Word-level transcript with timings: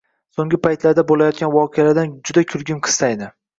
So‘ngi 0.37 0.57
paytlarda 0.63 1.03
bo‘layotgan 1.11 1.53
voqealardan 1.57 2.17
juda 2.31 2.47
kulgim 2.57 2.83
qistaydi. 2.91 3.33